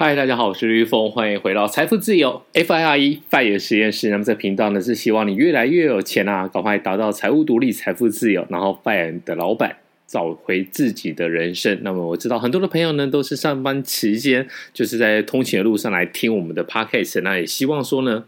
[0.00, 4.10] 嗨，大家好，我是吕峰，欢迎回到财富自由 FIRE FIRE 实验室。
[4.10, 11.80] 那么这频道呢是希望你越来越有钱啊，赶快达到财务独立、财富自由，然后 FIRE 的老板，找回自己的人生。
[11.82, 18.22] 那么我知道很多的朋友呢都是上班期间，就是在通勤的路上来听我们的 Podcast，那也希望说呢。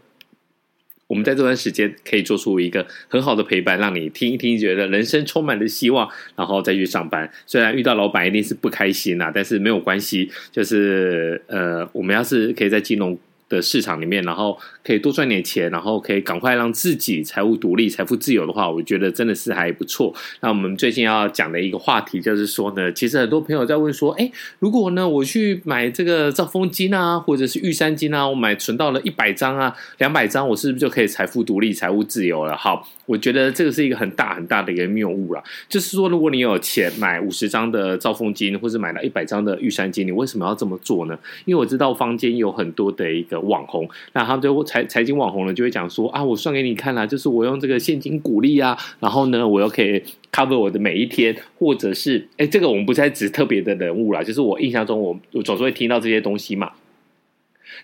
[1.11, 7.29] 我们在这段时间可以做出一个很好的陪伴，让你听一听，觉得人生充满了希望，然后再去上班。
[7.45, 13.19] 虽然遇到老板一定是不开心呐，但是没有关系，就是呃，我们要是可以在金融。
[13.55, 20.13] 的市场里面，然后可以多赚点钱，然后可以赶快让自己财务独立、财富自由的话，我觉得真的是还不错。
[20.39, 32.55] 那我们最近要讲的一个话题就是说呢，其实很多朋友在问说，哎，如果呢我去买这个兆丰金啊，或者是玉山金啊，我买存到了一百张啊、两百张，我是不是就可以财富独立、财务自由了？
[32.55, 35.43] 好，我觉得这个是一个很大很大的一个谬误了。
[35.67, 41.19] 就是说，如果你有钱买五十张的兆丰金，或者买了一百张的玉山金，你为什么要这么做呢？
[41.43, 43.41] 因为我知道坊间有很多的一个。
[43.41, 56.71] 网红，那他们就财财经网红呢，就会讲说啊，我算给你看啦，就是我用这个现金股利啊，然后呢，我又可以 cover 我的每一天，或者是哎，这个我们不再指特别的人物啦，就是我印象中我，我总是会听到这些东西嘛。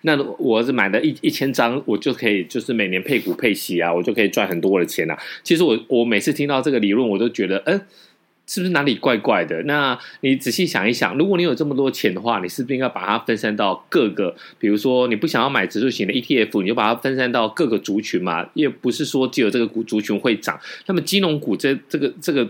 [0.02, 5.18] 那我是买了一一千张，我就可以就是每年配股配息啊，我就可以赚很多的钱啊。
[5.44, 7.82] 其实我我每次听到这个理论，我都觉得，嗯。
[8.50, 9.62] 是不是哪里怪怪的？
[9.64, 14.34] 那你仔细想一想，如果你有这么多钱的话，你是不是应该把它分散到各个？
[14.58, 18.50] 比如说，你不想要买指数型的 ETF，你就把它分散到各个族群嘛。
[18.54, 20.58] 也不是说只有这个股族群会涨。
[20.86, 22.48] 那么金融股这这个这个。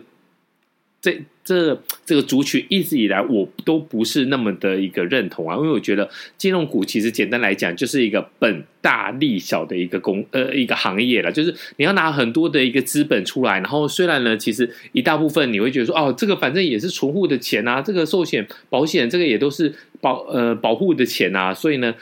[1.08, 21.96] 这这这个族群一直以来我都不是那么的一个认同啊，因为我觉得金融股其实简单来讲就是一个本大利小的一个工呃一个行业了，就是你要拿很多的一个资本出来，然后虽然呢，其实一大部分你会觉得说哦，这个反正也是存户的钱啊，这个寿险保险这个也都是保呃保护的钱啊，所以呢，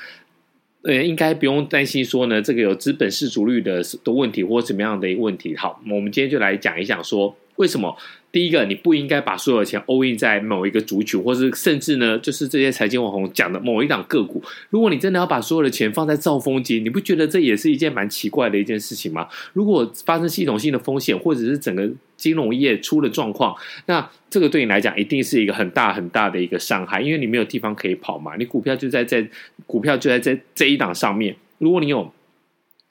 [0.82, 5.56] 呃应该不用担心说呢这个有资本适足率的的问题或什么样的一个问题。
[5.56, 7.96] 好，我们今天就来讲一讲说为什么。
[8.36, 14.44] 第一个，你不应该把所有的钱 all in 在某一个族群，或是甚至呢，就是这些财经网红讲的某一档个股。
[14.70, 19.26] 如果你真的要把所有的钱放在造风机，你不觉得这也是一件蛮奇怪的一件事情吗？
[19.54, 28.36] 如果发生系统性的风险，或者是整个金融业出了状况，那这个对你来讲一定是一个很大很大的一个伤害，因为你没有地方可以跑嘛。
[28.36, 29.26] 你股票就在这，
[29.66, 31.34] 股票就在这这一档上面。
[31.60, 32.12] 如果你有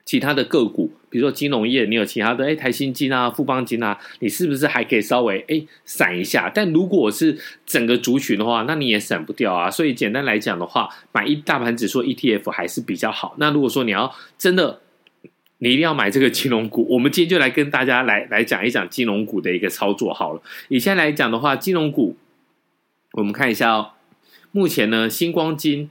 [0.05, 0.93] 其他的个股。
[1.09, 6.51] 比如说金融业，你有其他的哎，台新金啊、富邦金啊，你是不是还可以稍微哎闪一下？
[6.53, 9.71] 但如果是整个族群的话，那你也闪不掉啊。
[9.71, 13.37] 所以简单来讲的话，买一大盘指数 ETF 还是比较好。
[13.39, 14.81] 那如果说你要真的，
[15.59, 20.43] 你一定要买这个金融股，我们今天就来跟大家来来讲一讲金融股的一个操作好了。
[20.67, 22.17] 以现在来讲的话，金融股
[23.13, 23.93] 我们看一下哦，
[24.51, 25.89] 目前呢，新光金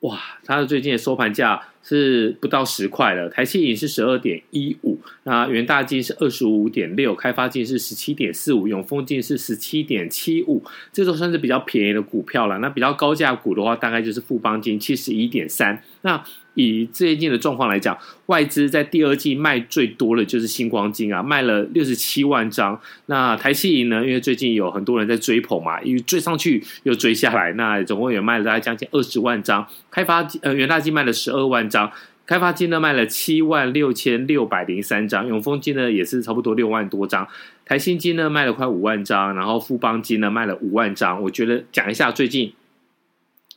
[0.00, 1.68] 哇，它的最近的收盘价。
[1.82, 10.62] 是不到十块了，台气银是十二点一五，那元大金是二十五点六，开发金是十七点四五，永丰金是十七点七五，
[10.92, 12.58] 这都算是比较便宜的股票了。
[12.58, 15.82] 那比较高价股的话，大概就是富邦金七十一点三。
[16.02, 16.22] 那
[16.54, 22.78] 以最近的状况来讲，外资在第二季卖最多的就是新光金啊，卖了六十七万张。
[23.06, 29.66] 那台气银呢，因为最近有很多人在追捧嘛，因为追上去又追下来，那总共也卖了大概将近二十万张。
[29.90, 31.90] 开发呃元大金卖了十二万张，
[32.26, 37.26] 开发金呢卖了七万六千六百零三张，永丰金呢也是差不多六万多张，
[37.64, 41.22] 台新金呢卖了快五万张，然后富邦金呢卖了五万张。
[41.22, 42.52] 我觉得讲一下最近。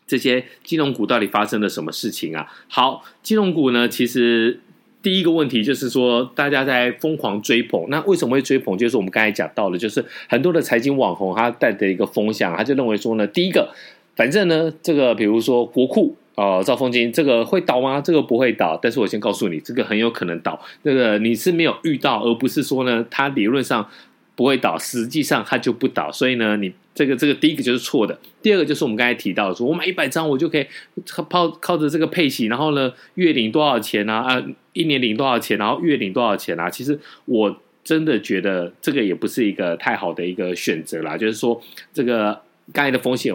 [0.08, 2.46] 这些金融股到底发生了什么事情啊？
[2.68, 4.60] 好，金融股呢，其实
[5.02, 7.88] 第一个问题就是说，大家在疯狂追捧。
[7.90, 8.78] 那为什么会追捧？
[8.78, 13.74] 就是我们刚才讲到的，就是很多的财经网红他带的一个风向，他就认为说呢，第一个，
[14.16, 18.00] 反正呢，这个比如说国库啊、呃、兆丰金，这个会倒吗？
[18.00, 18.80] 这个不会倒。
[18.82, 20.62] 但是我先告诉你，这个很有可能倒。
[20.84, 23.90] 这个你是没有遇到，而不是说呢，它理论上。
[24.38, 30.68] 不会倒，实际上它就不倒，所以呢，你这个这个第一个就是错的，第二个就是我们刚才提到的说，我买一百张，我就可以
[31.06, 34.18] 靠靠着这个配息，然后呢，月领多少钱啊？
[34.18, 35.58] 啊，一年领多少钱？
[35.58, 36.70] 然后月领多少钱啊？
[36.70, 41.62] 其实我真的觉得这个也不是一个太好的一个选择啦，就是说
[41.94, 42.38] 这个
[42.74, 43.34] 刚才的风险，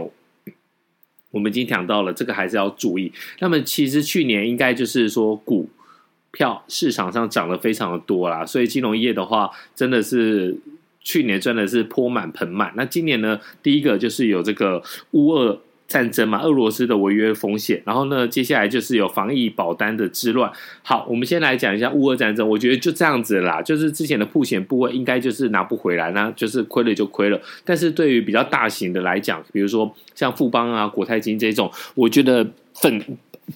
[1.31, 3.13] 我们已经讲到了，这个还是要注意。
[3.39, 5.69] 那么其实去年应该就是说股
[6.31, 10.57] 票市场上涨得非常的多啦，所以金融业的话真的是。
[11.03, 13.41] 去年真的是泼满盆满，那今年呢？
[13.63, 14.83] 第一个就是有这个
[15.13, 15.59] 乌二
[15.91, 20.49] 战争嘛，俄罗斯的违约风险，然后呢，接下来就是有防疫保单的治乱。
[20.85, 27.41] 好，我们先来讲一下乌俄战争，我觉得就这样子啦，就是之前的曝险部位应该就是拿不回来，那就是亏了就亏了。
[27.65, 33.03] 但是对于比较大型的来讲，比如说像富邦啊、国泰金这种，我觉得粉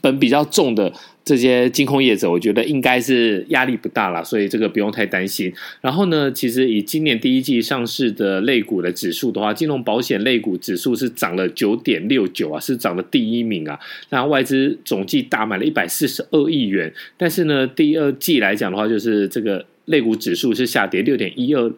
[0.00, 0.92] 本比较重的
[1.24, 5.52] 这些金控业者，我觉得应该是压力不大了，所以这个不用太担心。
[5.80, 13.78] 然后呢，其实以今年第一季上市的类股的指数的话，金融保险类股指数是涨了九点六九啊，是涨了第一名啊。
[14.10, 21.72] 那外资总计大买了一百四十二亿元，但是呢，第二季来讲的话，就是这个类股指数是下跌六点一二，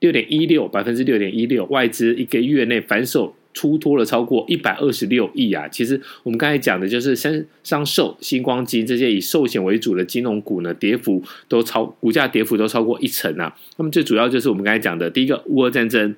[0.00, 3.34] 六点一六百分之六点一六，外资一个月内反手。
[3.54, 5.66] 出脱了超过一百二十六亿啊！
[5.68, 13.54] 其实我们刚才讲的就是三商寿、星光金这些以寿险为主的金融股呢，跌幅都超，股价跌幅都超过一成啊。
[13.76, 16.14] 那么最主要就是我们刚才讲的第一个乌俄战争，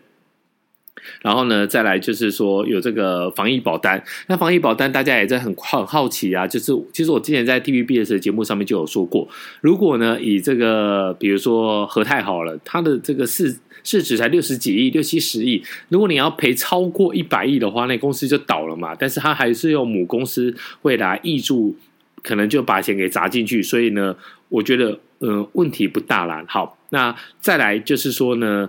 [1.23, 4.02] 然后呢，再来就是说有这个防疫保单。
[4.26, 9.29] 那防疫保单大家也在很很好奇啊，就是其实我之前在 TVBS 的节目上面就有说过，
[9.61, 18.94] 如果呢以这个比如说和泰好了，它的这个市市值才六十几亿、六七十亿，如果你要赔超过一百亿的话，那公司就倒了嘛。
[18.94, 21.75] 但是它还是用母公司会来挹注，
[22.23, 23.62] 可能就把钱给砸进去。
[23.62, 24.14] 所以呢，
[24.50, 26.44] 我觉得呃问题不大啦。
[26.47, 28.69] 好，那再来就是说呢，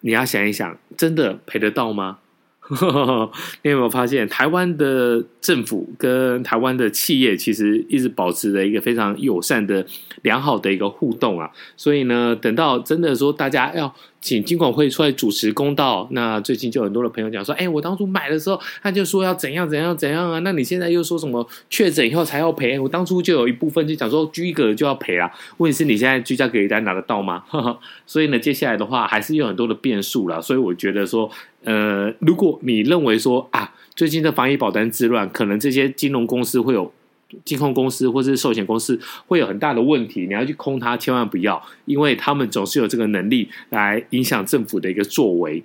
[0.00, 2.18] 你要想一想，真的赔得到吗？
[3.62, 9.84] 你有没有发现，台湾的政府跟台湾的企业其实一直保持着一个非常友善的、
[10.22, 11.50] 良好的一个互动啊？
[11.76, 13.94] 所以呢，等到真的说大家要。
[14.20, 16.06] 请金管会出来主持公道。
[16.10, 22.78] 那最近就很多的朋友讲说，哎，我当初买的时候他就说要怎样怎样怎样啊，那你现在又说什么确诊以后才要赔？
[22.78, 25.30] 我当初就有一部分就讲说居隔就要赔啊。
[25.56, 27.44] 问题是你现在居家隔离单拿得到吗？
[27.48, 30.40] 呵呵，所以呢，接下来的话还是有很多的变数了。
[30.42, 31.30] 所以我觉得说，
[31.64, 36.92] 呃，如果你认为说啊，最近的防疫保单之乱，可能这些金融公司会有。
[37.44, 45.62] 金控公司或是寿险公司会有很大的问题，你要去空它，千万不要，因为他们总是有这个能力来影响政府的一个作为。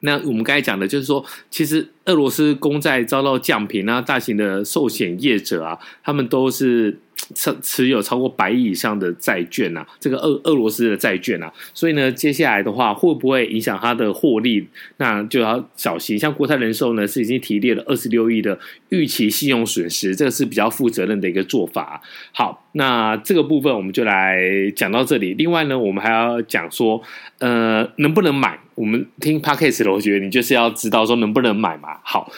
[0.00, 6.98] 那我们刚才讲的就是说，其实俄罗斯公债遭到降评，啊大型的寿险业者啊，他们都是。
[7.34, 14.68] 持持有超过百亿以上的债券呐、啊，这个俄俄罗斯的债券呐、啊，所以呢，接下来的话会不会影响它的获利？
[14.98, 16.18] 那就要小心。
[16.18, 18.58] 像国泰人寿呢，是已经提列了二十六亿的
[18.90, 22.00] 预期信用损失，这个是比较负责任的一个做法。
[22.32, 24.38] 好，那这个部分我们就来
[24.76, 25.34] 讲到这里。
[25.34, 27.02] 另外呢，我们还要讲说，
[27.38, 28.58] 呃，能不能买？
[28.74, 31.98] 我们听 Podcast 的，我觉得你就是要知道说能不能买嘛。
[32.04, 32.30] 好。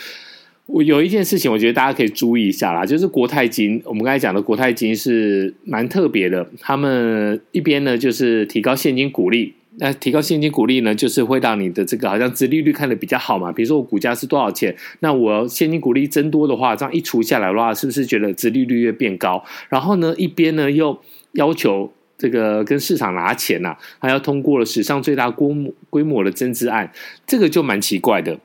[0.69, 6.47] 我有一件事情，我觉得大家可以注意一下啦，就是国泰金，我们刚才讲的国泰金是蛮特别的。
[6.61, 13.51] 他们一边呢就是提高现金股利，那提高现金股利呢，就是会让你的这个好像殖利率看得比较好嘛。
[13.51, 19.43] 比如说我股价是多少钱，那我现金股利增多的话，这样一除下来的话，是不是觉得殖利率越变高？
[19.71, 21.01] 然后呢，一边呢又
[21.33, 26.93] 要求这个跟市场拿钱呐、啊，还要通过了史上最大规模规模的增资案，
[27.27, 28.39] 这个就蛮奇怪的。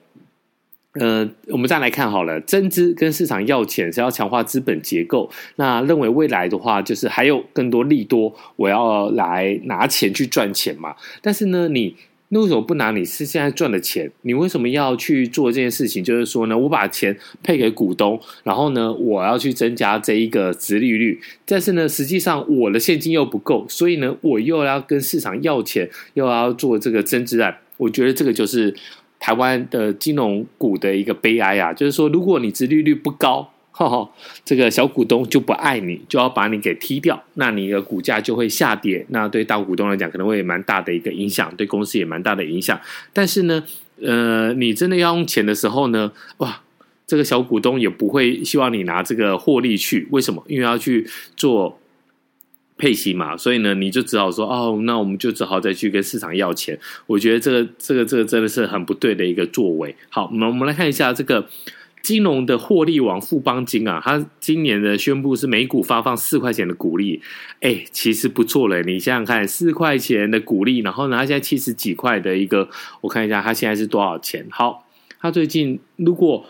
[1.00, 5.28] 呃，我们再来看好了，增资跟市场要钱是要强化资本结构。
[5.56, 10.96] 那认为未来的话，就是还有更多利多，我要来拿钱去赚钱嘛。
[11.20, 11.96] 但是呢，你
[12.30, 14.12] 那为什么不拿你是现在赚的钱？
[14.22, 16.04] 你为什么要去做这件事情？
[16.04, 21.20] 就是说呢，我把钱配给股东，然后呢，我要去增加这一个殖利率。
[21.44, 27.58] 但是呢，实际上我的现金又不够，所以呢，我又要跟市场要钱，又要做这个增资案。
[27.78, 28.76] 我觉得这个就是。
[29.24, 34.10] 台湾的金融股的一个悲哀啊，就是说，如果你殖利率不高，呵呵，
[34.44, 39.06] 这个小股东就不爱你，就要把你给踢掉，那你的股价就会下跌。
[39.12, 42.78] 那对大股东来讲，可能会蛮大的一个影响，对公司也蛮大的影响。
[43.14, 43.64] 但是呢，
[44.02, 46.62] 呃，你真的要用钱的时候呢，哇，
[47.08, 50.44] 这个小股东也不会希望你拿这个获利去，为什么？
[50.50, 51.80] 因为要去做。
[52.84, 56.78] 配息嘛，所以呢，你就只好说哦，那我们就只好再去跟市场要钱。
[57.08, 59.96] 我觉得这个、这个、这个真的是很不对的一个作为。
[60.10, 61.48] 好，我们我们来看一下这个
[62.02, 67.22] 金融的获利王富邦金啊，它今年的宣布是每股发放四块钱的股利，
[67.62, 68.82] 哎，其实不错了。
[68.82, 72.68] 你想想看，四块钱的股利，然后呢，它现在七十几块的一个，
[73.00, 74.46] 我看一下它现在是多少钱？
[74.52, 74.86] 好，
[75.22, 76.46] 它最近如果。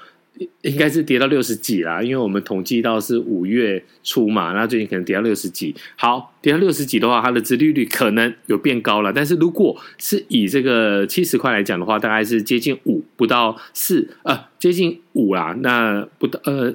[0.61, 5.75] 应该是跌到六十几啦，因为我们统计到是五月初嘛，那最近可能跌到六十几。
[5.95, 9.13] 好，跌到六十几的话，它的殖利率可能有变高了。
[9.13, 15.55] 但是如果是以这个七十块来讲的话，大概是接近五，不到四，呃，接近五啦。
[15.61, 16.73] 那不到，呃，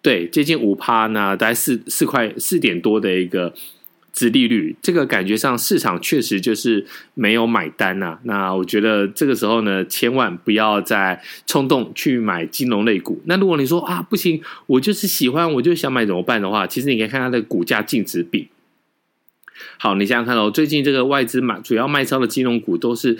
[0.00, 3.52] 对，接近五趴，那大概四四块四点多的一个。
[4.14, 13.20] 殖利率，这个感觉上市场确实就是没有买单呐、那我觉得这个时候呢，千万不要再冲动去买金融类股。
[13.26, 18.48] 那如果你说啊不行，我就是喜欢，我就想买怎么办的话，其实你可以看它的股价净值比。
[19.78, 23.18] 好，你想想看哦，最近这个外资买主要卖超的金融股都是。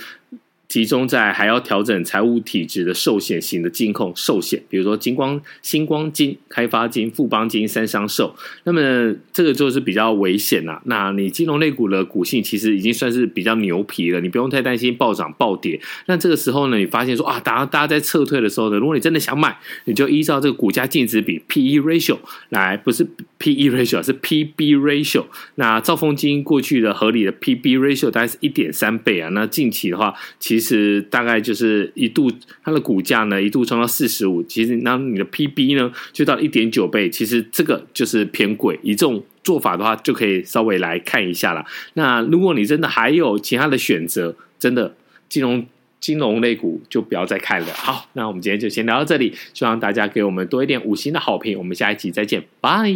[0.75, 10.83] 集中在还要调整财务体质的寿险型的金控寿险，比如说金光、新光金、开发金、富邦金、三商寿，那么这个就是比较危险啦。
[10.87, 15.81] 那你金融类股的股性其实已经算是比较牛皮了，你不用太担心暴涨暴跌。
[16.07, 23.07] 那这个时候呢，你发现说啊，大家大家在撤退的时候呢，如果你真的想买，你就依照这个股价净值比 P/E ratio 来，不是
[23.45, 25.27] P/E ratio，是 P/B ratio。
[25.57, 29.29] 那兆丰金过去的合理的 P/B ratio 大概是一点三倍啊。
[29.33, 32.33] 那近期的话，其实大概就是一度
[32.63, 38.81] 它的股价呢一度冲到四十五，其实那你的 P/B 呢就到一点九倍，其实这个就是偏贵。
[38.83, 41.67] 以这种做法的话，就可以稍微来看一下了。
[41.93, 44.97] 那如果你真的还有其他的选择，真的
[45.29, 45.67] 金融
[46.01, 47.67] 金融类股就不要再看了。
[47.75, 51.59] 好，那我们今天就先聊到这里，希望大家给我们多一点五星的好评。
[51.59, 52.91] 我们下一集再见，拜。